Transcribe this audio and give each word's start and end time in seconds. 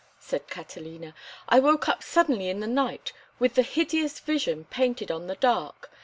said 0.17 0.47
Catalina. 0.47 1.13
"I 1.47 1.59
woke 1.59 1.87
up 1.87 2.01
suddenly 2.01 2.49
in 2.49 2.59
the 2.59 2.65
night 2.65 3.13
with 3.37 3.53
the 3.53 3.61
hideous 3.61 4.19
vision 4.19 4.65
painted 4.71 5.11
on 5.11 5.27
the 5.27 5.35
dark. 5.35 5.91